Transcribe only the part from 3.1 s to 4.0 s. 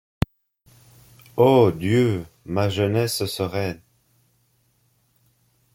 sereine